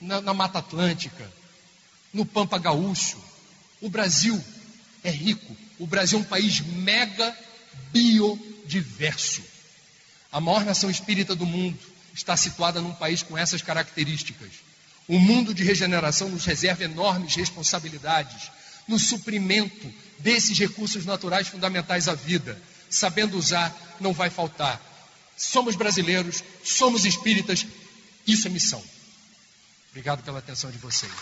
[0.01, 1.31] na, na Mata Atlântica,
[2.13, 3.19] no Pampa Gaúcho.
[3.81, 4.43] O Brasil
[5.03, 7.37] é rico, o Brasil é um país mega
[7.91, 9.43] biodiverso.
[10.33, 11.79] A maior nação espírita do mundo
[12.15, 14.51] está situada num país com essas características.
[15.07, 18.51] O mundo de regeneração nos reserva enormes responsabilidades
[18.89, 22.61] no suprimento desses recursos naturais fundamentais à vida.
[22.89, 24.81] Sabendo usar, não vai faltar.
[25.37, 27.67] Somos brasileiros, somos espíritas,
[28.27, 28.83] isso é missão.
[29.91, 31.13] Obrigado pela atenção de vocês.